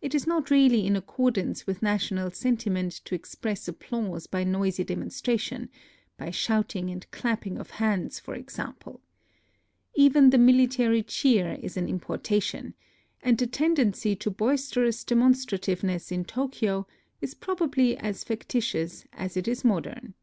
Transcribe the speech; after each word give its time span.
It 0.00 0.14
is 0.14 0.24
not 0.24 0.52
really 0.52 0.86
in 0.86 0.94
accordance 0.94 1.66
with 1.66 1.82
na 1.82 1.96
tional 1.96 2.32
sentiment 2.32 2.92
to 3.04 3.16
express 3.16 3.66
applause 3.66 4.28
by 4.28 4.44
noisy 4.44 4.84
demonstration,— 4.84 5.68
by 6.16 6.30
shouting 6.30 6.90
and 6.90 7.10
clapping 7.10 7.58
of 7.58 7.70
hands, 7.70 8.20
for 8.20 8.36
exam^^le. 8.38 9.00
Even 9.96 10.30
the 10.30 10.38
military 10.38 11.02
cheer 11.02 11.58
is 11.60 11.76
an 11.76 11.88
importation; 11.88 12.74
and 13.20 13.36
the 13.36 13.48
tendency 13.48 14.14
to 14.14 14.30
bois 14.30 14.58
terous 14.70 15.04
demonstrativeness 15.04 16.12
in 16.12 16.24
Tokyo 16.24 16.86
is 17.20 17.34
proba 17.34 17.68
bly 17.68 17.96
as 17.98 18.22
factitious 18.22 19.06
as 19.12 19.36
it 19.36 19.48
is 19.48 19.64
modern. 19.64 20.14